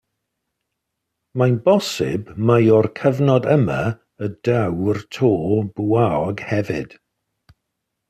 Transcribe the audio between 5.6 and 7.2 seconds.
bwaog hefyd.